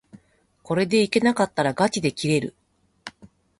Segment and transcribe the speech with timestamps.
[0.63, 2.55] これでいけなかったらがちで切れる